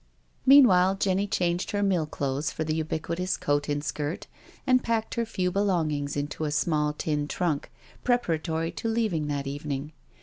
[0.47, 4.25] Meanwhile Jenny changed her mill clothes for the ubiquitous coat and skirt,
[4.65, 7.69] and packed her few belong ings into a small tin trunk,
[8.03, 9.91] preparatory to leaving that evening.